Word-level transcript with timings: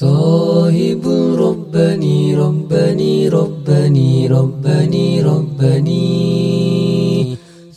صاحب 0.00 1.02
ربني 1.38 2.34
ربني 2.34 3.28
ربني 3.28 4.26
ربني 4.26 5.22
ربني. 5.22 6.16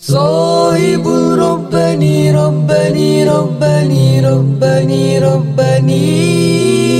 صاحب 0.02 1.08
ربني 1.40 2.32
ربني 2.32 3.24
ربني 3.24 4.20
ربني 4.20 5.20
ربني. 5.20 6.91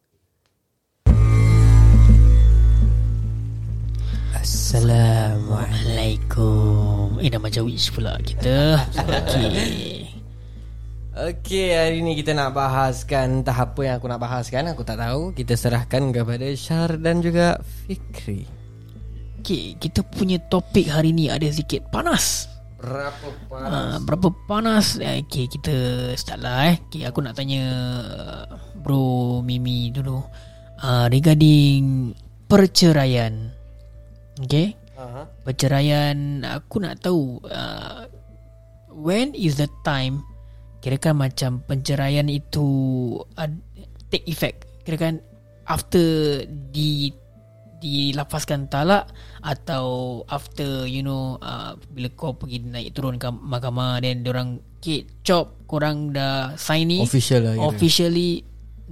Assalamualaikum. 4.36 7.16
Eh 7.24 7.32
nama 7.32 7.48
Jawish 7.48 7.88
pula 7.88 8.20
kita. 8.20 8.84
Okey 9.00 10.01
Okey, 11.12 11.76
hari 11.76 12.00
ni 12.00 12.16
kita 12.16 12.32
nak 12.32 12.56
bahaskan 12.56 13.44
entah 13.44 13.68
apa 13.68 13.84
yang 13.84 14.00
aku 14.00 14.08
nak 14.08 14.16
bahaskan, 14.16 14.72
aku 14.72 14.80
tak 14.80 14.96
tahu. 14.96 15.36
Kita 15.36 15.60
serahkan 15.60 16.08
kepada 16.08 16.48
Syar 16.56 16.96
dan 16.96 17.20
juga 17.20 17.60
Fikri. 17.84 18.48
Okey, 19.36 19.76
kita 19.76 20.00
punya 20.08 20.40
topik 20.48 20.88
hari 20.88 21.12
ni 21.12 21.28
ada 21.28 21.44
sikit 21.52 21.84
panas. 21.92 22.48
Berapa 22.80 23.28
uh, 23.52 24.00
Berapa 24.00 24.32
panas? 24.48 24.96
Eh, 25.04 25.20
Okey, 25.20 25.52
kita 25.52 25.74
start 26.16 26.40
lah 26.40 26.72
eh. 26.72 26.80
Okey, 26.80 27.04
aku 27.04 27.20
nak 27.20 27.36
tanya 27.36 27.60
uh, 28.08 28.44
Bro 28.80 29.44
Mimi 29.44 29.92
dulu. 29.92 30.16
Uh, 30.80 31.12
Regarding 31.12 32.16
Perceraian. 32.48 33.52
Okey? 34.40 34.80
Uh-huh. 34.96 35.28
Perceraian 35.44 36.40
Aku 36.46 36.80
nak 36.80 37.04
tahu 37.04 37.36
uh, 37.52 38.08
When 38.92 39.36
is 39.36 39.60
the 39.60 39.68
time 39.84 40.31
Kirakan 40.82 41.14
macam 41.14 41.50
Penceraian 41.62 42.26
itu 42.26 42.66
uh, 43.38 43.50
Take 44.10 44.26
effect. 44.26 44.66
Kirakan 44.82 45.22
After 45.70 46.02
Di 46.44 47.14
Dilafazkan 47.78 48.66
talak 48.66 49.10
Atau 49.46 50.22
After 50.26 50.84
You 50.90 51.06
know 51.06 51.38
uh, 51.38 51.78
Bila 51.94 52.10
kau 52.18 52.34
pergi 52.34 52.66
Naik 52.66 52.98
turun 52.98 53.16
ke 53.16 53.30
mahkamah 53.30 54.02
Then 54.02 54.26
orang 54.26 54.58
Okay 54.82 55.06
Chop 55.22 55.62
Korang 55.70 56.10
dah 56.10 56.58
Sign 56.58 56.90
ni 56.90 56.98
Official 56.98 57.46
lah. 57.46 57.54
Officially 57.70 58.42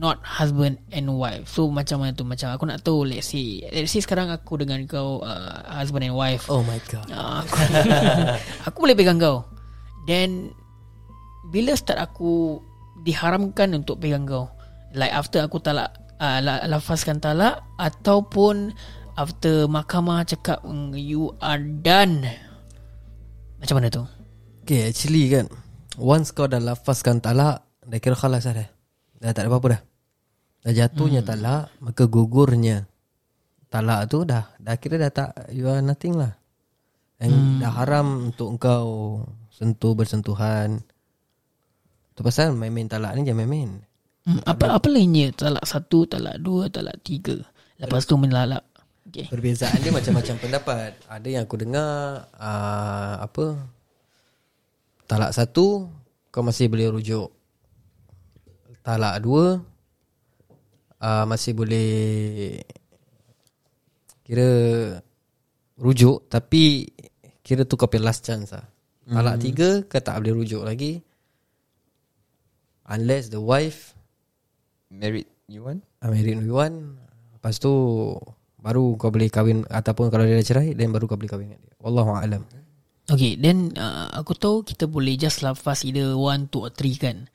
Not 0.00 0.22
husband 0.24 0.80
and 0.94 1.12
wife. 1.12 1.44
So 1.50 1.68
macam 1.68 2.00
mana 2.00 2.16
tu? 2.16 2.24
Macam 2.24 2.54
aku 2.54 2.64
nak 2.64 2.80
tahu 2.80 3.04
Let's 3.04 3.34
say 3.34 3.66
Let's 3.68 3.92
say 3.92 4.00
sekarang 4.00 4.30
aku 4.32 4.62
dengan 4.62 4.80
kau 4.88 5.20
uh, 5.20 5.60
Husband 5.66 6.06
and 6.06 6.16
wife. 6.16 6.48
Oh 6.48 6.64
my 6.64 6.78
god. 6.88 7.04
Ah, 7.12 7.44
aku, 7.44 7.54
aku 8.70 8.76
boleh 8.80 8.96
pegang 8.96 9.20
kau. 9.20 9.44
Then 10.08 10.56
Bila 11.50 11.74
start 11.74 11.98
aku 11.98 12.62
Diharamkan 13.02 13.74
untuk 13.74 13.98
pegang 13.98 14.24
kau 14.24 14.46
Like 14.94 15.10
after 15.10 15.42
aku 15.42 15.58
talak 15.58 15.90
uh, 16.22 16.38
la- 16.38 16.64
Lafazkan 16.70 17.18
talak 17.18 17.66
Ataupun 17.76 18.70
After 19.18 19.66
mahkamah 19.66 20.22
cakap 20.24 20.62
mm, 20.62 20.94
You 20.94 21.34
are 21.42 21.58
done 21.58 22.24
Macam 23.58 23.82
mana 23.82 23.90
tu? 23.90 24.06
Okay, 24.62 24.86
actually 24.86 25.26
kan 25.26 25.50
Once 25.98 26.30
kau 26.30 26.46
dah 26.46 26.62
lafazkan 26.62 27.18
talak 27.18 27.66
Dah 27.82 27.98
kira 27.98 28.14
khalas 28.14 28.46
dah 28.46 28.70
Dah 29.18 29.30
tak 29.34 29.44
ada 29.44 29.48
apa-apa 29.50 29.66
dah 29.74 29.82
Dah 30.60 30.72
jatuhnya 30.72 31.26
hmm. 31.26 31.28
talak 31.28 31.64
Maka 31.82 32.06
gugurnya 32.06 32.86
Talak 33.66 34.06
tu 34.06 34.22
dah 34.22 34.54
Dah 34.62 34.78
kira 34.78 35.02
dah 35.02 35.10
tak 35.10 35.30
You 35.50 35.66
are 35.66 35.82
nothing 35.82 36.14
lah 36.14 36.38
And 37.20 37.34
hmm. 37.34 37.58
dah 37.58 37.72
haram 37.74 38.30
untuk 38.30 38.54
kau 38.62 39.24
Sentuh 39.50 39.92
bersentuhan 39.98 40.80
Tu 42.20 42.28
pasal 42.28 42.52
main-main 42.52 42.84
talak 42.84 43.16
ni 43.16 43.24
jangan 43.24 43.48
main-main 43.48 43.80
Hmm, 44.20 44.36
apa 44.44 44.76
apa 44.76 44.84
lainnya? 44.92 45.32
Talak 45.32 45.64
satu, 45.64 46.04
talak 46.04 46.44
dua, 46.44 46.68
talak 46.68 47.00
tiga. 47.00 47.40
Lepas 47.80 48.04
tu 48.04 48.20
melalak. 48.20 48.60
Okay. 49.08 49.32
Perbezaan 49.32 49.80
dia 49.80 49.88
macam-macam 49.90 50.36
pendapat 50.44 50.92
Ada 51.08 51.24
yang 51.26 51.42
aku 51.48 51.56
dengar 51.58 52.30
uh, 52.36 53.14
Apa 53.24 53.58
Talak 55.08 55.34
satu 55.34 55.90
Kau 56.30 56.46
masih 56.46 56.70
boleh 56.70 56.94
rujuk 56.94 57.26
Talak 58.86 59.18
dua 59.18 59.58
uh, 61.02 61.24
Masih 61.26 61.58
boleh 61.58 62.60
Kira 64.22 64.50
Rujuk 65.74 66.30
Tapi 66.30 66.86
Kira 67.42 67.66
tu 67.66 67.74
kau 67.74 67.90
punya 67.90 68.14
last 68.14 68.22
chance 68.22 68.54
lah 68.54 68.62
Talak 69.10 69.40
Hmm. 69.40 69.42
tiga 69.42 69.68
Kau 69.90 69.98
tak 69.98 70.22
boleh 70.22 70.44
rujuk 70.44 70.62
lagi 70.62 71.02
Unless 72.90 73.30
the 73.30 73.38
wife 73.38 73.94
Married 74.90 75.30
you 75.46 75.62
want? 75.62 75.86
uh, 76.02 76.10
Married 76.10 76.38
with 76.38 76.50
one 76.50 76.98
Lepas 77.32 77.56
tu 77.56 77.70
Baru 78.56 78.98
kau 78.98 79.08
boleh 79.08 79.30
kahwin 79.30 79.62
Ataupun 79.64 80.10
kalau 80.10 80.26
dia 80.26 80.36
dah 80.36 80.44
cerai 80.44 80.74
Then 80.74 80.90
baru 80.90 81.06
kau 81.06 81.14
boleh 81.14 81.30
kahwin 81.30 81.46
dengan 81.48 81.62
dia 81.62 81.72
Wallahualam 81.78 82.42
Okay, 83.10 83.34
then 83.34 83.74
uh, 83.74 84.06
aku 84.14 84.38
tahu 84.38 84.62
kita 84.62 84.86
boleh 84.86 85.18
just 85.18 85.42
lafaz 85.42 85.82
either 85.82 86.14
one, 86.14 86.46
two 86.46 86.62
or 86.62 86.70
three 86.70 86.94
kan. 86.94 87.26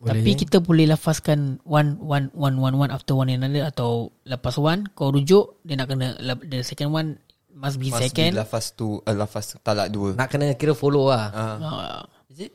Boleh. 0.00 0.24
Tapi 0.24 0.30
kita 0.32 0.56
boleh 0.56 0.88
lafazkan 0.88 1.60
one, 1.68 2.00
one, 2.00 2.32
one, 2.32 2.56
one, 2.56 2.72
one 2.72 2.88
after 2.88 3.12
one 3.12 3.28
another 3.28 3.68
atau 3.68 4.08
lepas 4.24 4.56
one 4.56 4.88
kau 4.88 5.12
rujuk 5.12 5.60
dia 5.60 5.76
nak 5.76 5.92
kena 5.92 6.16
la- 6.16 6.40
the 6.40 6.64
second 6.64 6.88
one 6.88 7.20
must 7.52 7.76
be 7.76 7.92
Must 7.92 8.08
second. 8.08 8.32
be 8.32 8.40
lafaz 8.40 8.72
tu 8.72 8.96
uh, 8.96 9.12
Lafaz 9.12 9.52
talak 9.60 9.92
dua 9.92 10.16
Nak 10.16 10.32
kena 10.32 10.56
kira 10.56 10.72
follow 10.72 11.12
lah 11.12 11.28
Ah. 11.28 11.56
Uh, 11.60 12.00
Is 12.32 12.48
it? 12.48 12.52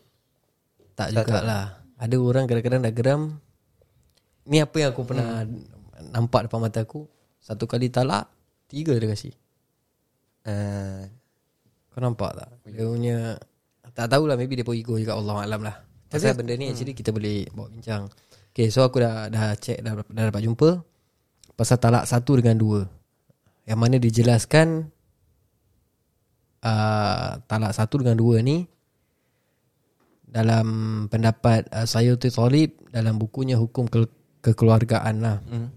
Tak 0.97 1.13
Tak, 1.13 1.29
juga 1.29 1.39
tak. 1.45 1.67
Ada 2.03 2.19
orang 2.19 2.43
kadang-kadang 2.51 2.83
dah 2.83 2.91
geram. 2.91 3.21
Ni 4.43 4.59
apa 4.59 4.75
yang 4.75 4.91
aku 4.91 5.07
pernah 5.07 5.47
Nampak 6.11 6.51
depan 6.51 6.59
mata 6.59 6.83
aku? 6.83 7.07
Satu 7.39 7.63
kali 7.63 7.87
talak 7.87 8.27
Tiga 8.67 8.91
dia 8.99 9.07
kasih. 9.07 9.31
Uh, 10.43 11.07
Kau 11.95 12.03
nampak 12.03 12.35
tak? 12.35 12.49
Dia 12.67 12.83
punya 12.83 13.39
Tak 13.95 14.11
tahulah 14.11 14.35
Maybe 14.35 14.59
dia 14.59 14.67
pun 14.67 14.75
ego 14.75 14.99
juga 14.99 15.15
Allah 15.15 15.47
Alam 15.47 15.63
lah. 15.63 15.79
Pasal 16.11 16.35
benda 16.35 16.53
ni 16.59 16.67
actually 16.67 16.91
kita 16.91 17.15
boleh 17.15 17.47
bawa 17.55 17.71
bincang. 17.71 18.11
Okay 18.51 18.67
so 18.67 18.83
aku 18.83 18.99
dah 18.99 19.31
dah 19.31 19.55
check 19.55 19.79
Dah, 19.79 19.95
dah 19.95 20.23
dapat 20.27 20.43
jumpa 20.43 20.83
pasal 21.55 21.77
talak 21.79 22.03
satu 22.03 22.41
dengan 22.41 22.59
dua. 22.59 22.81
Yang 23.63 23.79
mana 23.79 23.95
dijelaskan 24.01 24.91
uh, 26.65 27.39
talak 27.47 27.71
satu 27.71 28.03
dengan 28.03 28.19
dua 28.19 28.43
ni 28.43 28.67
dalam 30.33 30.67
pendapat 31.13 31.69
uh, 31.69 31.85
Sayyidi 31.85 32.33
Talib 32.33 32.73
dalam 32.89 33.21
bukunya 33.21 33.61
hukum 33.61 33.85
ke- 33.85 34.41
kekeluargaan 34.41 35.15
lah. 35.21 35.37
Hmm. 35.45 35.69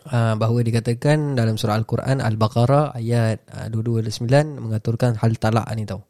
Uh, 0.00 0.34
bahawa 0.34 0.64
dikatakan 0.64 1.36
dalam 1.36 1.60
surah 1.60 1.76
Al-Quran 1.76 2.24
Al-Baqarah 2.24 2.98
ayat 2.98 3.46
uh, 3.54 3.68
2229 3.70 4.58
mengaturkan 4.58 5.14
hal 5.14 5.38
talak 5.38 5.70
ni 5.78 5.86
tau. 5.86 6.02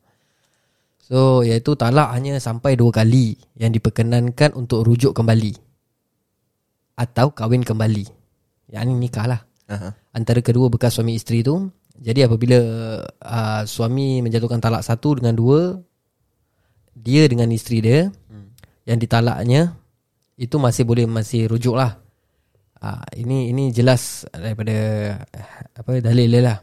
So 0.97 1.43
iaitu 1.43 1.75
talak 1.75 2.15
hanya 2.15 2.41
sampai 2.41 2.79
dua 2.79 2.95
kali 2.95 3.35
yang 3.59 3.75
diperkenankan 3.75 4.55
untuk 4.55 4.87
rujuk 4.87 5.13
kembali 5.13 5.53
atau 6.97 7.35
kahwin 7.35 7.67
kembali. 7.67 8.07
Yang 8.71 8.85
ni 8.89 8.95
nikah 9.11 9.27
lah. 9.27 9.41
Aha. 9.67 9.91
Antara 10.15 10.39
kedua 10.39 10.71
bekas 10.71 10.95
suami 10.97 11.19
isteri 11.19 11.43
tu. 11.43 11.67
Jadi 12.01 12.25
apabila 12.25 12.59
uh, 13.05 13.63
suami 13.67 14.23
menjatuhkan 14.25 14.63
talak 14.63 14.87
satu 14.87 15.19
dengan 15.19 15.35
dua, 15.37 15.77
dia 16.97 17.27
dengan 17.31 17.49
isteri 17.51 17.79
dia 17.81 18.09
hmm. 18.09 18.49
yang 18.87 18.99
ditalaknya 18.99 19.75
itu 20.41 20.57
masih 20.57 20.89
boleh 20.89 21.05
masih 21.05 21.47
rujuk 21.51 21.77
lah. 21.77 22.01
Uh, 22.81 23.05
ini 23.13 23.53
ini 23.53 23.69
jelas 23.77 24.25
daripada 24.33 24.73
apa 25.77 26.01
dalil 26.01 26.29
dia 26.33 26.41
lah. 26.41 26.59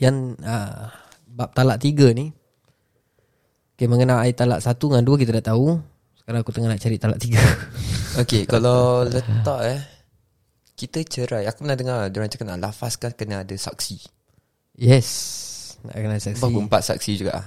Yang 0.00 0.40
uh, 0.40 0.88
bab 1.28 1.52
talak 1.52 1.84
tiga 1.84 2.16
ni 2.16 2.32
Okay, 3.82 3.90
mengenai 3.90 4.30
talak 4.36 4.62
satu 4.62 4.94
dengan 4.94 5.02
dua 5.02 5.18
kita 5.18 5.34
dah 5.42 5.50
tahu. 5.50 5.74
Sekarang 6.14 6.38
aku 6.46 6.54
tengah 6.54 6.70
nak 6.70 6.78
cari 6.78 6.96
talak 7.02 7.18
tiga. 7.18 7.42
Okay, 8.12 8.44
kalau 8.44 9.08
letak 9.08 9.60
eh. 9.64 9.80
Kita 10.76 11.00
cerai. 11.00 11.48
Aku 11.48 11.64
pernah 11.64 11.74
dengar 11.80 12.12
diorang 12.12 12.28
cakap 12.28 12.44
nak 12.44 12.60
lafazkan 12.60 13.16
kena 13.16 13.40
ada 13.40 13.56
saksi. 13.56 14.04
yes. 14.76 15.08
Nak 15.80 15.96
kena 15.96 16.20
saksi. 16.20 16.44
Berapa 16.44 16.60
empat 16.60 16.82
saksi 16.92 17.12
juga 17.16 17.40
ah, 17.40 17.46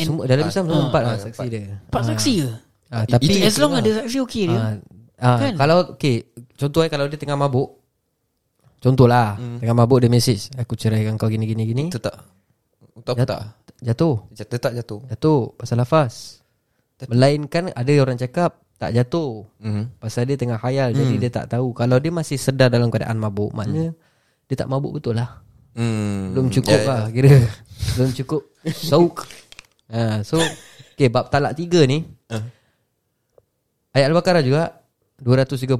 sama. 0.00 0.06
Semua 0.08 0.24
dalam 0.24 0.44
Islam 0.44 0.64
semua 0.64 0.82
empat 0.84 1.02
lah 1.02 1.10
ah, 1.10 1.18
saksi 1.18 1.36
empat. 1.36 1.46
dia. 1.48 1.76
Empat 1.84 2.02
saksi 2.06 2.32
ke 2.36 2.48
Ah, 2.88 3.04
tapi 3.04 3.32
As 3.38 3.56
long 3.56 3.72
lah. 3.72 3.80
ada 3.80 3.90
saksi 3.98 4.18
okey 4.22 4.44
dia 4.46 4.56
ah, 4.56 4.72
ah, 5.18 5.36
Kan? 5.38 5.52
kalau 5.54 5.76
okay, 5.90 6.24
contoh 6.54 6.80
eh 6.80 6.88
kalau 6.88 7.04
dia 7.04 7.16
tengah 7.16 7.36
mabuk. 7.36 7.76
Contohlah, 8.78 9.34
Hmm. 9.34 9.58
tengah 9.58 9.74
mabuk 9.76 9.98
dia 9.98 10.08
message, 10.08 10.54
aku 10.54 10.72
ceraikan 10.72 11.14
kau 11.14 11.26
gini 11.26 11.44
gini 11.44 11.66
gini. 11.66 11.84
Itu 11.84 11.98
tak. 11.98 12.14
Untuk 12.94 13.12
apa 13.12 13.20
Jat- 13.20 13.28
tak? 13.28 13.42
Jatuh. 13.80 14.16
Jatuh 14.32 14.58
tak 14.58 14.72
jatuh. 14.72 15.00
Jatuh 15.08 15.40
pasal 15.52 15.76
lafaz. 15.76 16.38
Melainkan 17.04 17.70
ada 17.72 17.90
orang 17.96 18.14
cakap 18.14 18.58
tak 18.74 18.90
jatuh. 18.92 19.46
Mhm. 19.58 19.98
Pasal 19.98 20.22
dia 20.24 20.34
tengah 20.34 20.54
khayal 20.56 20.90
Jadi 20.90 21.12
Hmm. 21.12 21.20
dia 21.20 21.30
tak 21.32 21.46
tahu 21.48 21.70
Kalau 21.72 21.94
dia 21.96 22.10
masih 22.10 22.34
sedar 22.34 22.66
dalam 22.68 22.86
keadaan 22.88 23.14
mabuk 23.16 23.50
Maknanya 23.50 23.90
Dia 24.44 24.56
tak 24.56 24.66
mabuk 24.66 24.94
betul 24.94 25.14
lah 25.14 25.42
Hmm. 25.74 26.30
Belum 26.30 26.46
cukup 26.48 26.70
Ya, 26.72 26.78
ya. 26.80 26.86
lah 26.88 27.02
Kira 27.08 27.30
Belum 27.92 28.10
cukup 28.12 28.42
Sauk 28.90 29.26
ha, 29.90 30.20
So 30.22 30.40
Okay 30.94 31.08
bab 31.08 31.28
talak 31.28 31.54
tiga 31.54 31.84
ni 31.84 32.04
Ah. 32.28 32.44
Ayat 33.96 34.12
Al-Baqarah 34.12 34.44
juga 34.44 34.84
230 35.18 35.74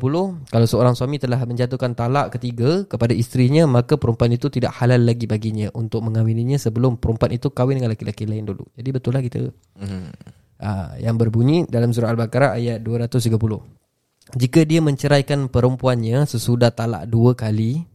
Kalau 0.50 0.66
seorang 0.66 0.94
suami 0.96 1.20
telah 1.20 1.38
menjatuhkan 1.44 1.92
talak 1.94 2.34
ketiga 2.34 2.82
Kepada 2.88 3.12
isterinya 3.14 3.68
Maka 3.68 3.94
perempuan 4.00 4.32
itu 4.34 4.48
tidak 4.50 4.74
halal 4.80 5.04
lagi 5.04 5.28
baginya 5.28 5.70
Untuk 5.76 6.02
mengawininya 6.02 6.58
Sebelum 6.58 6.98
perempuan 6.98 7.36
itu 7.36 7.52
kahwin 7.52 7.78
dengan 7.78 7.92
lelaki-lelaki 7.94 8.24
lain 8.26 8.48
dulu 8.48 8.64
Jadi 8.74 8.88
betul 8.90 9.12
lah 9.14 9.22
kita 9.22 9.40
Mhm. 9.78 10.10
uh, 10.58 10.98
yang 10.98 11.14
berbunyi 11.14 11.70
dalam 11.70 11.94
surah 11.94 12.10
Al-Baqarah 12.10 12.58
ayat 12.58 12.82
230. 12.82 13.62
Jika 14.34 14.66
dia 14.66 14.82
menceraikan 14.82 15.46
perempuannya 15.46 16.26
sesudah 16.26 16.74
talak 16.74 17.06
dua 17.06 17.32
kali, 17.32 17.86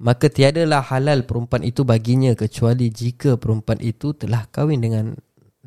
maka 0.00 0.32
tiadalah 0.32 0.80
halal 0.80 1.28
perempuan 1.28 1.60
itu 1.60 1.84
baginya 1.84 2.32
kecuali 2.32 2.88
jika 2.88 3.36
perempuan 3.36 3.76
itu 3.84 4.16
telah 4.16 4.48
kahwin 4.48 4.80
dengan 4.80 5.12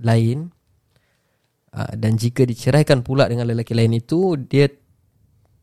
lain 0.01 0.49
uh, 1.69 1.93
dan 1.93 2.17
jika 2.17 2.41
diceraikan 2.41 3.05
pula 3.05 3.29
dengan 3.29 3.45
lelaki 3.45 3.77
lain 3.77 3.93
itu, 3.93 4.33
dia 4.41 4.73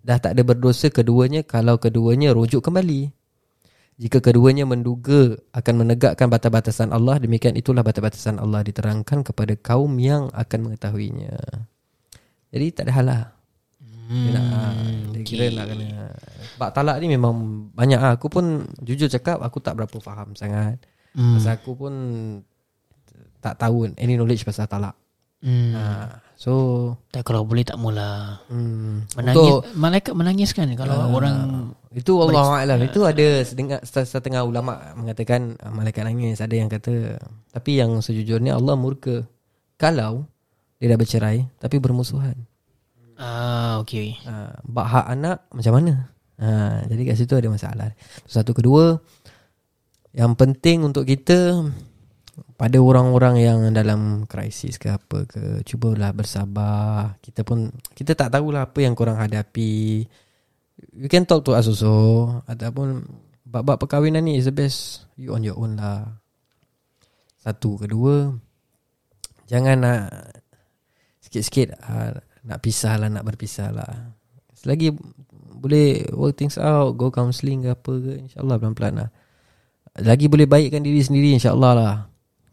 dah 0.06 0.22
tak 0.22 0.38
ada 0.38 0.42
berdosa 0.46 0.86
keduanya 0.88 1.42
kalau 1.42 1.82
keduanya 1.82 2.30
rujuk 2.30 2.62
kembali. 2.62 3.10
Jika 4.00 4.24
keduanya 4.24 4.64
menduga 4.64 5.36
akan 5.52 5.84
menegakkan 5.84 6.32
batas-batasan 6.32 6.88
Allah, 6.94 7.20
demikian 7.20 7.52
itulah 7.58 7.84
batas-batasan 7.84 8.40
Allah 8.40 8.64
diterangkan 8.64 9.26
kepada 9.26 9.58
kaum 9.60 9.92
yang 10.00 10.32
akan 10.32 10.70
mengetahuinya. 10.70 11.36
Jadi 12.48 12.66
tak 12.72 12.88
ada 12.88 12.92
hal 12.96 13.04
lah. 13.04 13.22
Hmm, 14.10 14.26
dia 14.26 14.30
nak, 14.34 14.74
dia 15.08 15.22
kira 15.22 15.44
nak 15.54 15.66
kena. 15.70 15.86
Bak 16.56 16.74
talak 16.74 16.98
ni 16.98 17.06
memang 17.08 17.30
banyak 17.70 17.94
lah. 17.96 18.18
Aku 18.18 18.26
pun 18.26 18.44
jujur 18.80 19.06
cakap 19.06 19.38
aku 19.38 19.62
tak 19.62 19.78
berapa 19.78 19.94
faham 19.96 20.34
sangat. 20.34 20.82
Hmm. 21.14 21.38
Pasal 21.38 21.54
aku 21.54 21.78
pun 21.78 21.94
tak 23.38 23.56
tahu 23.56 23.88
any 23.94 24.14
knowledge 24.14 24.42
pasal 24.42 24.66
talak. 24.66 24.92
hmm. 25.40 25.72
Ha, 25.72 25.82
so 26.36 26.52
Tak 27.08 27.24
kalau 27.24 27.42
boleh 27.42 27.64
tak 27.64 27.80
mula 27.80 28.36
hmm, 28.46 29.16
Menangis 29.16 29.40
untuk- 29.40 29.64
Malaikat 29.72 30.12
menangis 30.12 30.50
kan 30.52 30.68
Kalau 30.74 30.92
Ah, 30.92 31.08
orang 31.08 31.36
Itu 31.90 32.20
Allah 32.20 32.60
Alam 32.60 32.84
Itu 32.84 33.00
ada 33.02 33.40
setengah, 33.40 33.80
setengah 33.80 34.44
ulama 34.44 34.92
Mengatakan 34.92 35.56
ah, 35.56 35.72
Malaikat 35.72 36.04
nangis 36.04 36.38
Ada 36.38 36.54
yang 36.54 36.68
kata 36.68 37.16
Tapi 37.48 37.70
yang 37.74 37.96
sejujurnya 37.98 38.52
Allah 38.52 38.76
murka 38.76 39.24
Kalau 39.74 40.28
Dia 40.76 40.92
dah 40.92 40.98
bercerai 41.00 41.48
Tapi 41.56 41.76
bermusuhan 41.78 42.36
Ah, 43.20 43.76
okay. 43.84 44.16
uh, 44.24 44.56
Bak 44.64 44.86
hak 44.88 45.06
anak 45.12 45.38
Macam 45.52 45.72
mana? 45.76 46.08
Uh, 46.40 46.80
Jadi 46.88 47.02
kat 47.04 47.16
situ 47.20 47.36
ada 47.36 47.52
masalah. 47.52 47.92
Satu 48.24 48.56
kedua 48.56 48.96
Yang 50.16 50.32
penting 50.40 50.88
untuk 50.88 51.04
kita 51.04 51.68
Pada 52.56 52.80
orang-orang 52.80 53.44
yang 53.44 53.58
dalam 53.76 54.24
krisis 54.24 54.80
ke 54.80 54.88
apa 54.88 55.28
ke 55.28 55.60
Cubalah 55.68 56.16
bersabar. 56.16 57.20
Kita 57.20 57.44
pun 57.44 57.68
Kita 57.92 58.16
tak 58.16 58.32
tahulah 58.32 58.72
apa 58.72 58.80
yang 58.80 58.96
korang 58.96 59.20
hadapi. 59.20 60.00
You 60.96 61.12
can 61.12 61.28
talk 61.28 61.44
to 61.44 61.52
us 61.52 61.68
also. 61.68 62.40
Ataupun 62.48 63.04
Bab-bab 63.44 63.76
perkahwinan 63.76 64.24
ni 64.24 64.40
is 64.40 64.48
the 64.48 64.56
best 64.56 65.04
You 65.20 65.36
on 65.36 65.44
your 65.44 65.60
own 65.60 65.76
lah. 65.76 66.08
Satu 67.36 67.76
Kedua 67.76 68.32
Jangan 69.44 69.76
nak 69.76 70.08
Sikit-sikit 71.20 71.76
uh, 71.84 72.29
Nak 72.50 72.58
pisah 72.58 72.98
lah 72.98 73.06
Nak 73.06 73.22
berpisah 73.22 73.70
lah. 73.70 74.10
Selagi 74.58 74.90
Boleh 75.54 76.02
work 76.10 76.34
things 76.34 76.58
out 76.58 76.98
Go 76.98 77.14
counselling 77.14 77.62
ke 77.62 77.70
apa 77.70 77.92
ke 78.02 78.12
InsyaAllah 78.26 78.56
pelan-pelan 78.58 78.94
lah. 79.06 79.08
Lagi 80.02 80.26
boleh 80.26 80.50
baikkan 80.50 80.82
diri 80.82 80.98
sendiri 80.98 81.30
InsyaAllah 81.38 81.72
lah. 81.78 81.94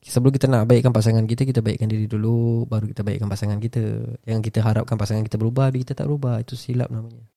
Sebelum 0.05 0.31
kita 0.31 0.47
nak 0.47 0.69
baikkan 0.69 0.93
pasangan 0.93 1.25
kita 1.25 1.43
Kita 1.43 1.59
baikkan 1.65 1.89
diri 1.89 2.05
dulu 2.05 2.69
Baru 2.69 2.87
kita 2.87 3.01
baikkan 3.01 3.27
pasangan 3.27 3.57
kita. 3.57 3.81
Yang 4.23 4.53
kita 4.53 4.61
harapkan 4.61 4.95
pasangan 4.95 5.25
kita 5.25 5.41
berubah 5.41 5.73
Tapi 5.73 5.83
kita 5.83 5.97
tak 5.97 6.05
berubah 6.05 6.39
Itu 6.39 6.53
silap 6.53 6.93
namanya 6.93 7.36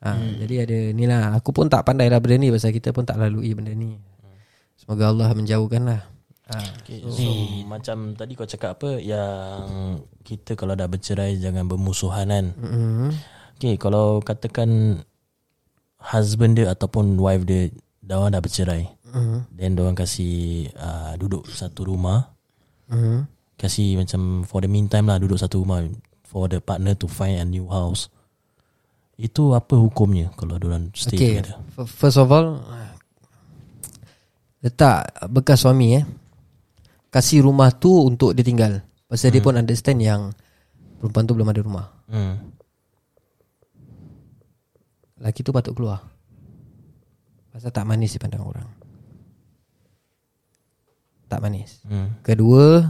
Ha, 0.00 0.16
hmm. 0.16 0.32
Jadi 0.40 0.54
ada 0.64 0.78
ni 0.96 1.04
lah 1.04 1.36
Aku 1.36 1.52
pun 1.52 1.68
tak 1.68 1.84
pandai 1.84 2.08
lah 2.08 2.24
benda 2.24 2.40
ni 2.40 2.48
Pasal 2.48 2.72
kita 2.72 2.88
pun 2.88 3.04
tak 3.04 3.20
lalui 3.20 3.52
benda 3.52 3.76
ni 3.76 4.00
Semoga 4.80 5.12
Allah 5.12 5.28
menjauhkan 5.36 5.84
lah 5.84 6.00
ha. 6.50 6.58
Okay, 6.82 7.04
so 7.04 7.30
macam 7.68 8.16
tadi 8.18 8.32
kau 8.34 8.48
cakap 8.48 8.80
apa 8.80 8.98
yang 8.98 10.00
kita 10.26 10.58
kalau 10.58 10.74
dah 10.74 10.90
bercerai 10.90 11.38
jangan 11.38 11.68
bermusuhan 11.68 12.26
kan. 12.26 12.46
mm-hmm. 12.58 13.10
Okay, 13.60 13.76
kalau 13.76 14.24
katakan 14.24 15.04
husband 16.00 16.56
dia 16.56 16.72
ataupun 16.72 17.20
wife 17.20 17.44
dia 17.44 17.68
dah 18.00 18.32
dah 18.32 18.40
bercerai. 18.40 18.88
Mhm. 19.12 19.38
Then 19.54 19.76
dia 19.76 19.82
orang 19.84 19.98
kasih 20.00 20.66
uh, 20.74 21.12
duduk 21.20 21.46
satu 21.52 21.86
rumah. 21.86 22.32
Mhm. 22.88 23.28
Kasih 23.60 24.00
macam 24.00 24.48
for 24.48 24.64
the 24.64 24.70
meantime 24.72 25.06
lah 25.06 25.20
duduk 25.20 25.36
satu 25.36 25.60
rumah 25.60 25.84
for 26.24 26.48
the 26.48 26.58
partner 26.58 26.96
to 26.96 27.04
find 27.04 27.36
a 27.36 27.44
new 27.44 27.68
house. 27.68 28.08
Itu 29.20 29.52
apa 29.52 29.76
hukumnya 29.76 30.32
kalau 30.32 30.56
dia 30.56 30.72
orang 30.72 30.88
stay 30.96 31.12
Okay 31.20 31.44
together? 31.44 31.60
First 31.84 32.16
of 32.16 32.32
all 32.32 32.56
Letak 34.64 35.28
bekas 35.28 35.60
suami 35.60 36.00
eh. 36.00 36.04
Kasih 37.12 37.44
rumah 37.44 37.68
tu 37.76 38.08
untuk 38.08 38.32
dia 38.32 38.44
tinggal. 38.44 38.80
Pasal 39.10 39.34
dia 39.34 39.44
pun 39.44 39.56
understand 39.58 40.00
yang 40.00 40.32
Perempuan 41.00 41.24
tu 41.24 41.32
belum 41.32 41.48
ada 41.48 41.64
rumah. 41.64 41.86
Hmm. 42.12 42.52
Laki 45.16 45.40
tu 45.40 45.48
patut 45.48 45.72
keluar. 45.72 46.04
Pasal 47.48 47.72
tak 47.72 47.88
manis 47.88 48.12
dipandang 48.12 48.44
orang. 48.44 48.68
Tak 51.32 51.40
manis. 51.40 51.80
Hmm. 51.88 52.20
Kedua 52.20 52.84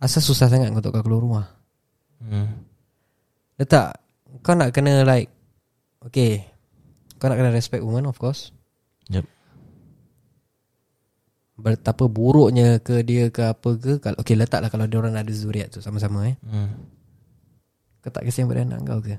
Asal 0.00 0.24
susah 0.24 0.48
sangat 0.48 0.72
untuk 0.72 0.92
kau 0.92 1.04
keluar 1.04 1.20
rumah 1.24 1.55
Hmm. 2.16 2.64
Letak 3.56 4.00
Kau 4.40 4.52
nak 4.52 4.72
kena 4.72 5.04
like 5.04 5.28
Okay 6.00 6.44
Kau 7.16 7.28
nak 7.28 7.36
kena 7.36 7.50
respect 7.50 7.80
woman 7.80 8.04
of 8.04 8.16
course 8.16 8.52
Yep. 9.06 9.22
Betapa 11.56 12.04
buruknya 12.04 12.76
ke 12.78 13.00
dia 13.00 13.28
ke 13.28 13.40
apa 13.46 13.70
ke 13.76 13.96
kalau 13.96 14.16
Okay 14.20 14.36
letaklah 14.36 14.68
kalau 14.68 14.84
dia 14.84 14.98
orang 14.98 15.14
ada 15.14 15.30
zuriat 15.30 15.68
tu 15.68 15.80
sama-sama 15.80 16.28
eh 16.28 16.36
Hmm. 16.44 16.72
Kau 18.00 18.08
tak 18.08 18.24
kesian 18.24 18.46
pada 18.46 18.62
anak 18.62 18.80
kau 18.82 19.00
ke 19.00 19.16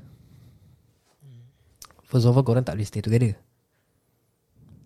First 2.07 2.23
of 2.23 2.33
all 2.33 2.41
korang 2.41 2.63
tak 2.63 2.75
boleh 2.75 2.87
stay 2.87 3.01
together 3.01 3.35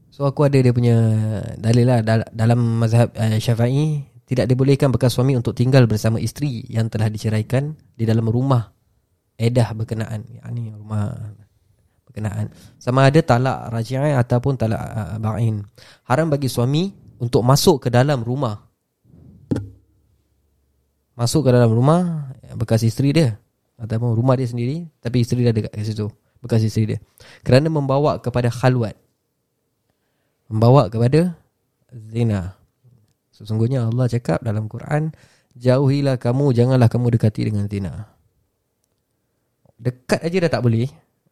So 0.10 0.26
aku 0.26 0.44
ada 0.44 0.58
dia 0.58 0.72
punya 0.72 0.96
dalil 1.56 1.86
lah 1.86 2.00
Dal- 2.02 2.28
Dalam 2.30 2.60
mazhab 2.82 3.14
uh, 3.14 3.38
syafi'i 3.38 4.11
Tidak 4.32 4.48
dibolehkan 4.48 4.96
bekas 4.96 5.20
suami 5.20 5.36
untuk 5.36 5.52
tinggal 5.52 5.92
bersama 5.92 6.16
isteri 6.16 6.64
Yang 6.72 6.96
telah 6.96 7.12
diceraikan 7.12 7.76
Di 7.76 8.08
dalam 8.08 8.32
rumah 8.32 8.64
Edah 9.42 9.74
berkenaan. 9.74 10.22
Ini 10.22 10.78
rumah 10.78 11.18
berkenaan. 12.06 12.54
Sama 12.78 13.10
ada 13.10 13.18
talak 13.26 13.74
raji'ah 13.74 14.22
ataupun 14.22 14.54
talak 14.54 14.78
uh, 14.78 15.18
ba'in. 15.18 15.66
Haram 16.06 16.30
bagi 16.30 16.46
suami 16.46 16.94
untuk 17.18 17.42
masuk 17.42 17.88
ke 17.88 17.90
dalam 17.90 18.22
rumah. 18.22 18.62
Masuk 21.18 21.50
ke 21.50 21.50
dalam 21.50 21.74
rumah 21.74 22.30
Bekas 22.54 22.86
isteri 22.86 23.18
dia. 23.18 23.34
Ataupun 23.82 24.14
rumah 24.14 24.38
dia 24.38 24.46
sendiri 24.46 24.86
Tapi 25.02 25.26
isteri 25.26 25.42
dia 25.42 25.58
dekat 25.58 25.74
kat 25.74 25.90
situ. 25.90 26.06
Bekas 26.38 26.62
isteri 26.62 26.94
dia. 26.94 27.00
Kerana 27.42 27.66
membawa 27.74 28.22
kepada 28.22 28.54
khalwat. 28.54 28.94
Membawa 30.54 30.86
kepada 30.86 31.34
Zina 31.90 32.61
Sesungguhnya 33.42 33.90
Allah 33.90 34.06
cakap 34.06 34.46
dalam 34.46 34.70
Quran 34.70 35.12
Jauhilah 35.58 36.16
kamu 36.22 36.56
Janganlah 36.56 36.88
kamu 36.88 37.18
dekati 37.18 37.52
dengan 37.52 37.66
zina. 37.68 38.08
Dekat 39.82 40.22
aja 40.22 40.38
dah 40.48 40.52
tak 40.58 40.64
boleh. 40.64 40.88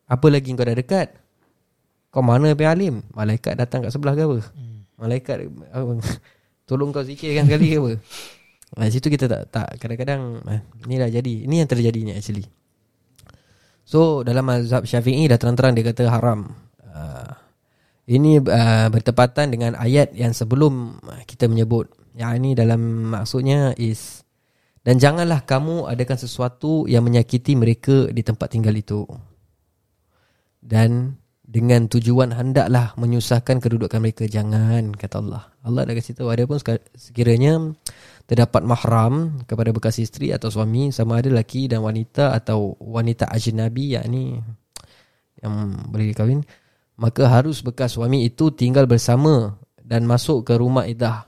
Apa 0.09 0.27
lagi 0.27 0.49
kau 0.57 0.65
dah 0.65 0.73
dekat? 0.73 1.13
Kau 2.09 2.25
mana 2.25 2.57
pergi 2.57 2.65
alim 2.65 3.05
Malaikat 3.13 3.53
datang 3.53 3.85
kat 3.85 3.93
sebelah 3.93 4.17
ke 4.17 4.25
apa? 4.25 4.39
Malaikat 4.97 5.45
apa, 5.69 5.91
Tolong 6.67 6.89
kau 6.89 7.05
zikirkan 7.05 7.45
sekali 7.45 7.73
ke 7.73 7.77
apa? 7.77 7.91
Nah, 8.77 8.85
situ 8.89 9.09
kita 9.09 9.25
tak 9.25 9.49
tak 9.49 9.67
kadang-kadang 9.81 10.45
eh, 10.45 10.61
ni 10.85 11.01
dah 11.01 11.09
jadi. 11.09 11.49
Ini 11.49 11.65
yang 11.65 11.69
terjadi 11.69 11.99
ni 12.05 12.13
actually. 12.13 12.45
So 13.81 14.21
dalam 14.21 14.45
mazhab 14.45 14.85
Syafi'i 14.85 15.25
dah 15.25 15.41
terang-terang 15.41 15.73
dia 15.73 15.89
kata 15.89 16.05
haram. 16.05 16.53
Ini 18.09 18.41
uh, 18.41 18.89
bertepatan 18.89 19.53
dengan 19.53 19.77
ayat 19.77 20.17
yang 20.17 20.33
sebelum 20.33 20.97
kita 21.29 21.45
menyebut. 21.45 21.93
Yang 22.17 22.31
ini 22.41 22.49
dalam 22.57 23.13
maksudnya 23.13 23.77
is 23.77 24.25
dan 24.81 24.97
janganlah 24.97 25.45
kamu 25.45 25.85
adakan 25.85 26.17
sesuatu 26.17 26.89
yang 26.89 27.05
menyakiti 27.05 27.53
mereka 27.53 28.09
di 28.09 28.25
tempat 28.25 28.49
tinggal 28.49 28.73
itu. 28.73 29.05
Dan 30.57 31.19
dengan 31.49 31.85
tujuan 31.89 32.33
hendaklah 32.33 32.97
menyusahkan 32.97 33.61
kedudukan 33.61 34.01
mereka 34.01 34.25
jangan 34.25 34.93
kata 34.97 35.21
Allah. 35.21 35.43
Allah 35.65 35.81
dah 35.85 35.93
kasi 35.93 36.17
tahu 36.17 36.33
ada 36.33 36.49
pun 36.49 36.57
sekiranya 36.97 37.73
terdapat 38.29 38.61
mahram 38.65 39.41
kepada 39.49 39.73
bekas 39.73 39.97
isteri 39.97 40.29
atau 40.29 40.53
suami 40.53 40.93
sama 40.93 41.21
ada 41.21 41.33
lelaki 41.33 41.65
dan 41.65 41.81
wanita 41.81 42.37
atau 42.37 42.77
wanita 42.77 43.29
ajnabi 43.29 43.97
yakni 43.97 44.41
yang 45.41 45.53
boleh 45.89 46.13
dikahwin 46.13 46.41
maka 46.99 47.31
harus 47.31 47.63
bekas 47.63 47.95
suami 47.95 48.27
itu 48.27 48.51
tinggal 48.51 48.83
bersama 48.83 49.55
dan 49.79 50.03
masuk 50.03 50.43
ke 50.43 50.53
rumah 50.59 50.83
idah. 50.83 51.23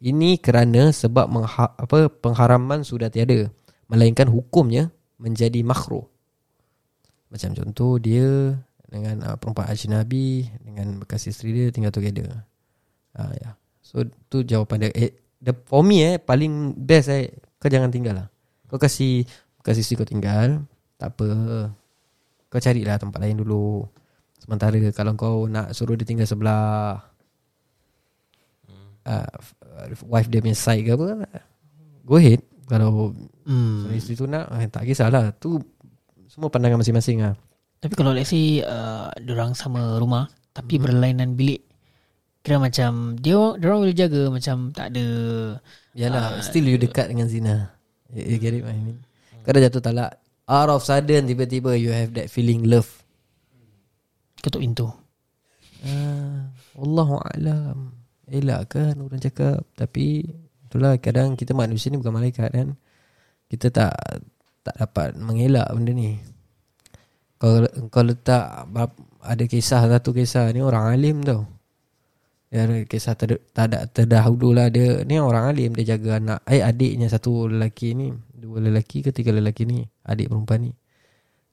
Ini 0.00 0.40
kerana 0.40 0.96
sebab 0.96 1.28
mengha, 1.28 1.76
apa 1.76 2.08
pengharaman 2.08 2.80
sudah 2.80 3.12
tiada 3.12 3.52
melainkan 3.84 4.32
hukumnya 4.32 4.88
menjadi 5.20 5.60
makruh. 5.60 6.08
Macam 7.28 7.52
contoh 7.52 8.00
dia 8.00 8.56
dengan 8.88 9.20
uh, 9.28 9.36
perempuan 9.36 9.68
ajnabi 9.68 10.48
dengan 10.64 11.04
bekas 11.04 11.28
isteri 11.28 11.52
dia 11.52 11.66
tinggal 11.68 11.92
together. 11.92 12.48
Ah 13.12 13.28
uh, 13.28 13.32
ya. 13.36 13.42
Yeah. 13.44 13.54
So 13.84 14.08
tu 14.32 14.40
jawapan 14.40 14.88
dia. 14.88 14.90
Eh, 14.96 15.12
the, 15.36 15.52
for 15.68 15.84
me 15.84 16.00
eh 16.00 16.16
paling 16.16 16.72
best 16.80 17.12
eh 17.12 17.28
kau 17.60 17.68
jangan 17.68 17.92
tinggal 17.92 18.24
lah. 18.24 18.28
Kau 18.72 18.80
kasih 18.80 19.28
kasih 19.60 19.84
isteri 19.84 20.00
kau 20.00 20.08
tinggal, 20.08 20.64
tak 20.96 21.12
apa. 21.12 21.28
Kau 22.48 22.56
carilah 22.58 22.96
tempat 22.96 23.20
lain 23.20 23.36
dulu. 23.44 23.84
Sementara 24.40 24.74
kalau 24.96 25.12
kau 25.14 25.44
nak 25.46 25.76
suruh 25.76 25.94
dia 25.94 26.08
tinggal 26.08 26.24
sebelah 26.24 26.96
uh, 29.04 29.30
wife 30.08 30.32
dia 30.32 30.40
punya 30.40 30.56
side 30.56 30.88
ke 30.88 30.96
apa, 30.96 31.28
go 32.08 32.16
ahead. 32.16 32.40
Kalau 32.66 33.12
Hmm. 33.44 33.90
isteri 33.90 34.14
tu 34.14 34.30
nak, 34.30 34.46
eh, 34.62 34.70
tak 34.70 34.86
kisahlah. 34.86 35.34
Tu 35.42 35.58
semua 36.30 36.46
pandangan 36.48 36.78
masing-masing 36.78 37.18
lah. 37.18 37.34
Tapi 37.80 37.96
kalau 37.96 38.12
let's 38.12 38.28
say 38.28 38.60
uh, 38.60 39.08
Diorang 39.24 39.56
sama 39.56 39.96
rumah 39.96 40.28
Tapi 40.52 40.76
hmm. 40.76 40.84
berlainan 40.84 41.32
bilik 41.32 41.64
Kira 42.44 42.60
macam 42.60 43.16
Dia 43.16 43.40
orang 43.40 43.88
boleh 43.88 43.96
jaga 43.96 44.28
Macam 44.28 44.68
tak 44.68 44.92
ada 44.92 45.06
Yalah, 45.96 46.38
Ah, 46.38 46.44
still 46.44 46.70
you 46.70 46.78
dekat 46.78 47.10
dengan 47.10 47.26
zina. 47.26 47.74
You, 48.14 48.36
you 48.36 48.38
get 48.38 48.54
it 48.54 48.62
what 48.62 48.70
I 48.70 48.78
mean? 48.78 49.02
Kau 49.42 49.50
dah 49.50 49.62
jatuh 49.66 49.82
talak. 49.82 50.22
Out 50.46 50.70
of 50.70 50.86
sudden, 50.86 51.26
tiba-tiba 51.26 51.74
you 51.74 51.90
have 51.90 52.14
that 52.14 52.30
feeling 52.30 52.62
love. 52.62 52.99
Ketuk 54.40 54.64
pintu 54.64 54.88
Ah, 55.80 56.52
Wallahu 56.76 57.16
alam. 57.24 57.96
Elak 58.28 58.76
kan 58.76 59.00
orang 59.00 59.16
cakap. 59.16 59.64
Tapi, 59.72 60.28
itulah 60.68 61.00
kadang 61.00 61.40
kita 61.40 61.56
manusia 61.56 61.88
ni 61.88 61.96
bukan 61.96 62.20
malaikat 62.20 62.52
kan. 62.52 62.76
Kita 63.48 63.72
tak 63.72 63.96
tak 64.60 64.76
dapat 64.76 65.16
mengelak 65.16 65.66
benda 65.72 65.96
ni. 65.96 66.20
Kalau 67.40 67.64
kau 67.88 68.04
letak 68.04 68.68
ada 69.24 69.44
kisah 69.48 69.88
satu 69.88 70.12
kisah 70.12 70.52
ni 70.52 70.60
orang 70.60 70.92
alim 70.92 71.24
tau. 71.24 71.48
Ya 72.50 72.66
kisah 72.84 73.14
ter, 73.14 73.38
tak 73.54 73.70
ada 73.70 73.86
terdahulu 73.86 74.50
lah 74.52 74.68
dia 74.74 75.06
ni 75.06 75.22
orang 75.22 75.54
alim 75.54 75.70
dia 75.70 75.94
jaga 75.94 76.18
anak 76.18 76.42
eh 76.50 76.58
adiknya 76.58 77.06
satu 77.06 77.46
lelaki 77.46 77.94
ni 77.94 78.10
dua 78.34 78.58
lelaki 78.58 79.06
ke 79.06 79.14
tiga 79.14 79.30
lelaki 79.30 79.70
ni 79.70 79.86
adik 80.02 80.26
perempuan 80.26 80.66
ni 80.66 80.70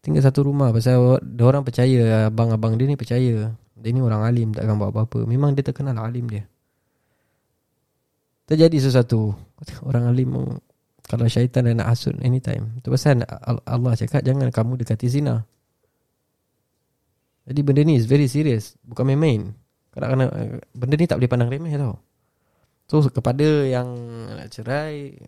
tinggal 0.08 0.24
satu 0.24 0.48
rumah. 0.48 0.72
Pasal 0.72 1.20
dia 1.20 1.44
orang 1.44 1.68
percaya 1.68 2.32
abang-abang 2.32 2.80
dia 2.80 2.88
ni 2.88 2.96
percaya. 2.96 3.52
Dia 3.76 3.90
ni 3.92 4.00
orang 4.00 4.24
alim 4.24 4.56
takkan 4.56 4.80
buat 4.80 4.96
apa-apa. 4.96 5.28
Memang 5.28 5.52
dia 5.52 5.68
terkenal 5.68 6.00
alim 6.00 6.32
dia. 6.32 6.48
Terjadi 8.48 8.88
sesuatu. 8.88 9.36
Orang 9.84 10.08
alim 10.08 10.64
kalau 11.12 11.28
syaitan 11.28 11.68
dah 11.68 11.76
nak 11.76 11.92
hasut 11.92 12.16
anytime. 12.24 12.80
Tu 12.80 12.88
pasal 12.88 13.20
Allah 13.68 13.92
cakap 14.00 14.24
jangan 14.24 14.48
kamu 14.48 14.80
dekati 14.80 15.12
zina. 15.12 15.44
Jadi 17.44 17.60
benda 17.68 17.84
ni 17.84 18.00
is 18.00 18.08
very 18.08 18.32
serious. 18.32 18.80
Bukan 18.88 19.04
main-main. 19.04 19.52
Kadang-kadang 19.92 20.64
Benda 20.72 20.96
ni 20.96 21.04
tak 21.04 21.20
boleh 21.20 21.32
pandang 21.32 21.52
remeh 21.52 21.76
tau. 21.76 22.00
So 22.88 23.04
kepada 23.12 23.68
yang 23.68 23.92
nak 24.40 24.56
cerai 24.56 25.20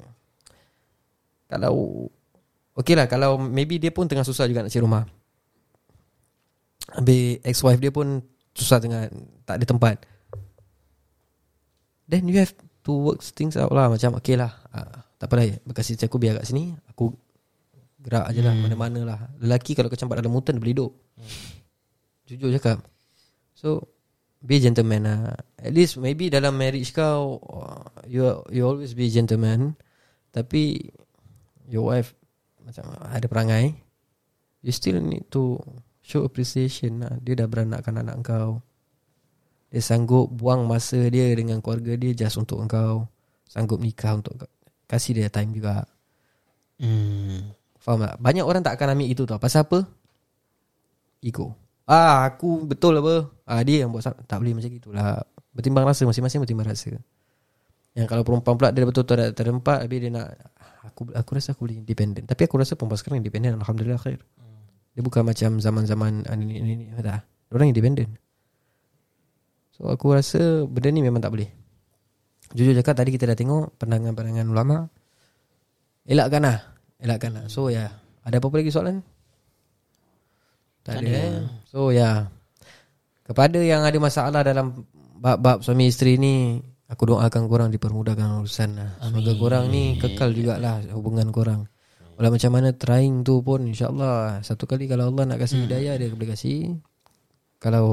Kalau 1.52 2.08
Okay 2.80 2.96
lah 2.96 3.12
Kalau 3.12 3.36
maybe 3.36 3.76
dia 3.76 3.92
pun 3.92 4.08
tengah 4.08 4.24
susah 4.24 4.48
juga 4.48 4.64
nak 4.64 4.72
cari 4.72 4.84
rumah. 4.84 5.04
Habis 6.96 7.44
ex-wife 7.44 7.82
dia 7.84 7.92
pun 7.92 8.24
Susah 8.56 8.80
dengan 8.80 9.12
Tak 9.44 9.60
ada 9.60 9.66
tempat. 9.68 9.96
Then 12.08 12.26
you 12.32 12.40
have 12.40 12.56
to 12.88 12.92
work 12.96 13.20
things 13.20 13.60
out 13.60 13.76
lah 13.76 13.92
Macam 13.92 14.16
okay 14.16 14.40
lah. 14.40 14.56
Uh, 14.72 15.04
Tak 15.20 15.28
apa 15.28 15.34
lah 15.36 15.46
Bekas 15.68 15.92
isteri 15.92 16.08
aku 16.08 16.18
biar 16.18 16.40
kat 16.40 16.48
sini 16.48 16.72
Aku 16.96 17.12
Gerak 18.00 18.32
je 18.32 18.40
lah 18.40 18.56
hmm. 18.56 18.64
Mana-mana 18.72 19.00
lah. 19.04 19.20
Lelaki 19.44 19.76
kalau 19.76 19.92
kecampak 19.92 20.24
dalam 20.24 20.32
hutan 20.32 20.56
Dia 20.56 20.64
boleh 20.64 20.74
hidup. 20.74 20.92
Jujur 22.32 22.50
cakap. 22.56 22.80
So 23.52 23.92
Be 24.40 24.56
a 24.56 24.64
gentleman 24.64 25.04
lah. 25.04 25.36
At 25.60 25.76
least 25.76 26.00
maybe 26.00 26.32
dalam 26.32 26.56
marriage 26.56 26.96
kau 26.96 27.44
uh, 27.44 27.92
You 28.08 28.48
you 28.48 28.64
always 28.64 28.96
be 28.96 29.12
a 29.12 29.14
gentleman. 29.14 29.76
Tapi 30.32 30.96
Your 31.68 31.92
wife 31.92 32.16
Macam 32.64 32.92
ada 33.00 33.28
perangai 33.30 33.76
You 34.60 34.76
still 34.76 35.00
need 35.00 35.32
to 35.32 35.60
Show 36.00 36.26
appreciation 36.26 37.06
lah. 37.06 37.14
Dia 37.22 37.38
dah 37.38 37.46
beranakkan 37.46 38.02
anak 38.02 38.26
kau. 38.26 38.66
Dia 39.70 39.78
sanggup 39.78 40.34
buang 40.34 40.66
masa 40.66 40.98
dia 41.14 41.30
Dengan 41.38 41.62
keluarga 41.62 41.94
dia 41.94 42.18
Just 42.18 42.42
untuk 42.42 42.66
kau. 42.66 43.06
Sanggup 43.46 43.78
nikah 43.78 44.18
untuk 44.18 44.42
kau. 44.42 44.52
Kasih 44.90 45.22
dia 45.22 45.30
time 45.30 45.54
juga. 45.54 45.86
Hmm. 46.82 47.54
Faham 47.78 48.10
tak? 48.10 48.18
Banyak 48.18 48.42
orang 48.42 48.66
tak 48.66 48.82
akan 48.82 48.98
ambil 48.98 49.08
itu 49.14 49.24
tau. 49.30 49.38
Pasal 49.38 49.70
apa? 49.70 49.86
Ego. 51.22 51.54
Ah 51.86 52.26
aku 52.26 52.66
betul 52.66 52.98
apa? 52.98 53.30
Ah, 53.50 53.62
Dia 53.62 53.86
yang 53.86 53.94
buat 53.94 54.06
Tak 54.06 54.38
boleh 54.38 54.54
macam 54.54 54.70
itulah 54.70 55.26
Bertimbang 55.58 55.90
rasa 55.90 56.06
Masing-masing 56.06 56.46
bertimbang 56.46 56.70
rasa 56.70 57.02
Yang 58.00 58.08
kalau 58.16 58.24
perempuan 58.24 58.56
pula 58.56 58.70
Dia 58.72 58.88
betul-betul 58.88 59.16
tak 59.20 59.32
terempat 59.36 59.78
Habis 59.84 60.00
dia 60.00 60.12
nak 60.16 60.28
Aku 60.88 61.12
aku 61.12 61.30
rasa 61.36 61.52
aku 61.52 61.68
boleh 61.68 61.84
independent 61.84 62.24
Tapi 62.24 62.48
aku 62.48 62.56
rasa 62.56 62.80
perempuan 62.80 62.96
sekarang 62.96 63.20
independent 63.20 63.60
Alhamdulillah 63.60 64.00
khair 64.00 64.24
Dia 64.96 65.02
bukan 65.04 65.28
macam 65.28 65.60
zaman-zaman 65.60 66.24
ah, 66.32 66.36
ni, 66.40 66.64
ni, 66.64 66.74
ni, 66.80 66.86
dah. 67.04 67.20
Orang 67.52 67.68
independent 67.76 68.16
So 69.76 69.92
aku 69.92 70.16
rasa 70.16 70.64
Benda 70.64 70.90
ni 70.96 71.04
memang 71.04 71.20
tak 71.20 71.36
boleh 71.36 71.52
Jujur 72.56 72.72
cakap 72.80 72.96
tadi 73.04 73.12
kita 73.12 73.28
dah 73.28 73.36
tengok 73.36 73.76
Pandangan-pandangan 73.76 74.48
ulama 74.48 74.88
Elakkan 76.08 76.42
lah 76.48 76.58
Elakkan 77.04 77.32
lah 77.36 77.46
So 77.52 77.68
ya 77.68 77.84
yeah. 77.84 77.92
Ada 78.24 78.40
apa-apa 78.40 78.62
lagi 78.64 78.72
soalan? 78.72 79.04
Tak 80.88 81.04
ada 81.04 81.12
eh? 81.12 81.32
So 81.68 81.92
ya 81.92 82.00
yeah. 82.00 82.18
Kepada 83.28 83.60
yang 83.62 83.84
ada 83.84 83.98
masalah 84.00 84.42
dalam 84.42 84.88
Bab-bab 85.20 85.60
suami 85.60 85.92
isteri 85.92 86.16
ni 86.16 86.64
Aku 86.90 87.06
doakan 87.06 87.46
korang 87.46 87.70
dipermudahkan 87.70 88.42
urusan 88.42 88.70
lah 88.74 88.92
Semoga 88.98 89.32
korang 89.38 89.70
ni 89.70 89.96
kekal 90.02 90.34
jugalah 90.34 90.82
Hubungan 90.90 91.30
korang 91.30 91.70
Walau 92.18 92.34
macam 92.34 92.52
mana 92.52 92.74
trying 92.74 93.22
tu 93.22 93.46
pun 93.46 93.62
InsyaAllah 93.64 94.42
Satu 94.42 94.66
kali 94.66 94.90
kalau 94.90 95.14
Allah 95.14 95.30
nak 95.30 95.40
kasih 95.40 95.70
hidayah 95.70 96.02
Dia 96.02 96.10
boleh 96.10 96.34
kasih 96.34 96.82
Kalau 97.62 97.88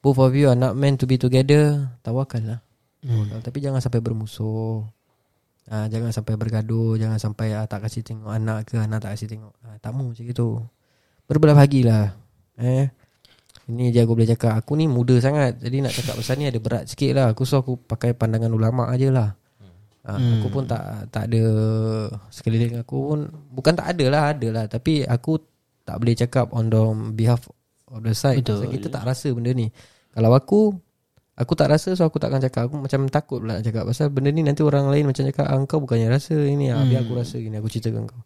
Both 0.00 0.22
of 0.22 0.32
you 0.32 0.48
are 0.48 0.56
not 0.56 0.78
meant 0.78 1.02
to 1.02 1.10
be 1.10 1.18
together 1.18 1.90
Tawakal 2.06 2.46
lah 2.46 2.60
Tawakal. 3.02 3.42
Tapi 3.42 3.58
jangan 3.58 3.82
sampai 3.82 3.98
bermusuh 3.98 4.86
Ah, 5.70 5.86
jangan 5.86 6.10
sampai 6.10 6.34
bergaduh, 6.34 6.98
jangan 6.98 7.22
sampai 7.22 7.54
ah, 7.54 7.62
tak 7.70 7.86
kasih 7.86 8.02
tengok 8.02 8.34
anak 8.34 8.66
ke 8.66 8.74
anak 8.74 9.06
tak 9.06 9.14
kasih 9.14 9.30
tengok. 9.30 9.54
Ah, 9.62 9.78
tak 9.78 9.94
mau 9.94 10.10
macam 10.10 10.26
itu. 10.26 10.58
Berbelah 11.30 11.54
bahagilah. 11.54 12.04
Eh. 12.58 12.90
Ini 13.70 13.94
je 13.94 14.02
aku 14.02 14.12
boleh 14.12 14.26
cakap. 14.26 14.58
Aku 14.58 14.74
ni 14.74 14.84
muda 14.84 15.14
sangat. 15.16 15.56
Jadi 15.56 15.80
nak 15.80 15.94
cakap 15.94 16.18
pasal 16.18 16.34
ni 16.36 16.44
Ada 16.44 16.58
berat 16.58 16.84
sikit 16.84 17.10
lah. 17.14 17.26
Aku 17.30 17.46
so 17.46 17.62
aku 17.62 17.78
pakai 17.78 18.12
pandangan 18.12 18.50
ulama' 18.50 18.90
aje 18.90 19.08
lah. 19.08 19.38
Ha, 20.00 20.16
Hmm. 20.16 20.40
Aku 20.40 20.48
pun 20.48 20.64
tak 20.64 21.12
tak 21.12 21.28
ada 21.28 21.44
Sekeliling 22.28 22.80
aku 22.80 22.96
pun. 23.06 23.20
Bukan 23.52 23.76
tak 23.76 23.92
ada 23.92 24.04
lah 24.08 24.22
Ada 24.32 24.48
lah. 24.48 24.64
Tapi 24.66 25.04
aku 25.04 25.36
Tak 25.84 26.00
boleh 26.00 26.16
cakap 26.16 26.50
On 26.50 26.66
the 26.66 26.82
behalf 27.12 27.44
Of 27.86 28.02
the 28.02 28.10
side. 28.10 28.40
Betul. 28.40 28.64
Pasal 28.64 28.72
Kita 28.72 28.86
tak 28.88 29.04
rasa 29.04 29.28
benda 29.30 29.52
ni. 29.52 29.68
Kalau 30.10 30.32
aku 30.32 30.72
Aku 31.36 31.52
tak 31.52 31.68
rasa 31.68 31.92
So 31.92 32.02
aku 32.02 32.16
takkan 32.16 32.40
cakap. 32.40 32.72
Aku 32.72 32.80
macam 32.80 33.06
takut 33.06 33.44
pula 33.44 33.60
nak 33.60 33.64
cakap. 33.64 33.84
Pasal 33.84 34.08
benda 34.08 34.32
ni 34.32 34.40
nanti 34.40 34.64
orang 34.64 34.88
lain 34.88 35.04
Macam 35.04 35.20
cakap 35.20 35.46
ah, 35.46 35.60
Kau 35.68 35.84
bukannya 35.84 36.08
rasa 36.08 36.32
ini. 36.34 36.72
Ah, 36.72 36.80
Biar 36.82 37.04
aku 37.04 37.14
rasa 37.14 37.36
gini 37.36 37.60
Aku 37.60 37.68
ceritakan 37.68 38.08
kau 38.08 38.20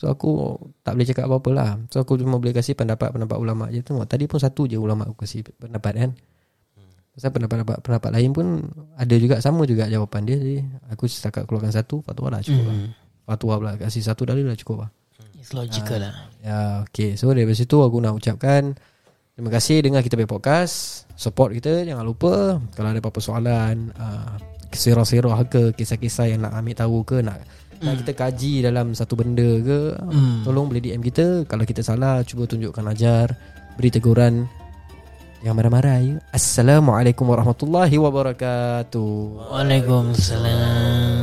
So 0.00 0.08
aku 0.08 0.56
tak 0.80 0.96
boleh 0.96 1.04
cakap 1.04 1.28
apa-apa 1.28 1.50
lah. 1.52 1.70
So 1.92 2.00
aku 2.00 2.16
cuma 2.16 2.40
boleh 2.40 2.56
kasih 2.56 2.72
pendapat-pendapat 2.72 3.36
ulama' 3.36 3.68
je 3.68 3.84
Tengok 3.84 4.08
tadi 4.08 4.24
pun 4.24 4.40
satu 4.40 4.64
je 4.64 4.80
ulama' 4.80 5.04
aku 5.04 5.28
kasih 5.28 5.44
pendapat 5.60 5.92
kan? 5.92 6.10
Pasal 7.12 7.36
pendapat-pendapat 7.36 7.84
pendapat 7.84 8.10
lain 8.16 8.30
pun 8.32 8.46
Ada 8.96 9.20
juga 9.20 9.36
sama 9.44 9.68
juga 9.68 9.92
jawapan 9.92 10.24
dia. 10.24 10.40
Jadi 10.40 10.64
aku 10.88 11.04
setakat 11.04 11.44
keluarkan 11.44 11.68
satu 11.68 12.00
Fatwa 12.00 12.32
lah 12.32 12.40
cukup 12.40 12.64
lah. 12.64 12.76
Hmm. 12.80 12.90
Fatwa 13.28 13.54
pula 13.60 13.72
kasih 13.76 14.00
satu 14.00 14.24
dalil 14.24 14.48
lah 14.48 14.56
cukup 14.56 14.88
lah. 14.88 14.90
It's 15.36 15.52
logical 15.52 16.00
lah. 16.00 16.32
Ya 16.40 16.80
okay 16.80 17.20
So 17.20 17.28
dari 17.36 17.52
situ 17.52 17.76
aku 17.84 18.00
nak 18.00 18.16
ucapkan 18.16 18.80
Terima 19.36 19.52
kasih. 19.52 19.84
Dengar 19.84 20.00
kita 20.00 20.16
punya 20.16 20.32
podcast. 20.32 21.04
Support 21.12 21.60
kita. 21.60 21.84
Jangan 21.84 22.08
lupa 22.08 22.56
Kalau 22.72 22.88
ada 22.88 23.04
apa-apa 23.04 23.20
soalan 23.20 23.92
uh, 24.00 24.40
Serah-serah 24.72 25.44
ke 25.44 25.76
Kisah-kisah 25.76 26.32
yang 26.32 26.48
nak 26.48 26.56
ambil 26.56 26.72
tahu 26.72 27.04
ke 27.04 27.20
Nak 27.20 27.59
nak 27.80 28.04
kita 28.04 28.12
kaji 28.12 28.60
dalam 28.60 28.92
satu 28.92 29.16
benda 29.16 29.48
ke 29.60 29.80
Hmm. 30.00 30.44
Tolong 30.44 30.68
boleh 30.68 30.80
DM 30.80 31.00
kita 31.00 31.48
Kalau 31.48 31.64
kita 31.64 31.80
salah 31.80 32.20
Cuba 32.24 32.44
tunjukkan 32.44 32.84
ajar 32.92 33.32
Beri 33.76 33.88
teguran 33.88 34.44
Yang 35.40 35.54
marah-marah 35.56 35.98
ya. 36.04 36.16
Assalamualaikum 36.30 37.24
warahmatullahi 37.24 37.96
wabarakatuh 37.96 39.12
Waalaikumsalam. 39.48 41.19